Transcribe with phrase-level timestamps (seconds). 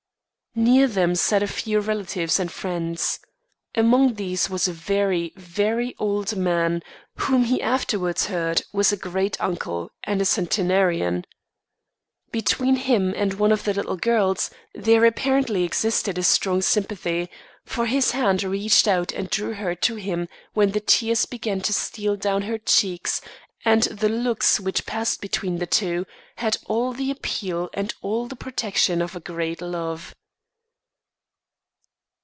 [0.53, 3.21] Near them sat a few relatives and friends.
[3.73, 6.83] Among these was a very, very old man,
[7.15, 11.23] whom he afterwards heard was a great uncle and a centenarian.
[12.33, 17.29] Between him and one of the little girls, there apparently existed a strong sympathy;
[17.63, 21.71] for his hand reached out and drew her to him when the tears began to
[21.71, 23.21] steal down her cheeks,
[23.63, 26.05] and the looks which passed between the two
[26.35, 30.13] had all the appeal and all the protection of a great love.